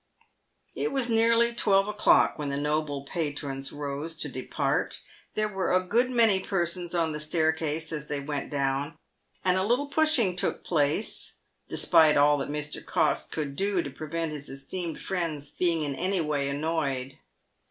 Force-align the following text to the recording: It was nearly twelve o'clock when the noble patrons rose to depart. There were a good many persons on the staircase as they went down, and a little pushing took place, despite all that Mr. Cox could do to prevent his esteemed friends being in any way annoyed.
It 0.73 0.91
was 0.91 1.11
nearly 1.11 1.53
twelve 1.53 1.87
o'clock 1.87 2.39
when 2.39 2.49
the 2.49 2.57
noble 2.57 3.03
patrons 3.05 3.71
rose 3.71 4.15
to 4.15 4.29
depart. 4.29 5.01
There 5.35 5.47
were 5.47 5.71
a 5.75 5.79
good 5.87 6.09
many 6.09 6.39
persons 6.39 6.95
on 6.95 7.11
the 7.11 7.19
staircase 7.19 7.91
as 7.93 8.07
they 8.07 8.19
went 8.19 8.49
down, 8.49 8.97
and 9.45 9.57
a 9.57 9.63
little 9.63 9.89
pushing 9.89 10.35
took 10.35 10.63
place, 10.63 11.35
despite 11.69 12.17
all 12.17 12.39
that 12.39 12.49
Mr. 12.49 12.83
Cox 12.83 13.25
could 13.27 13.55
do 13.55 13.83
to 13.83 13.91
prevent 13.91 14.31
his 14.31 14.49
esteemed 14.49 14.99
friends 14.99 15.51
being 15.51 15.83
in 15.83 15.93
any 15.93 16.19
way 16.19 16.49
annoyed. 16.49 17.19